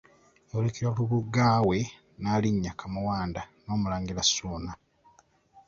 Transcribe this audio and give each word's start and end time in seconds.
Yawerekerwa 0.49 0.91
Lubuga 0.97 1.47
we 1.67 1.79
Nnaalinya 1.91 2.71
Kamuwanda 2.79 3.41
n'Omulangira 3.65 4.23
Ssuuna. 4.27 4.71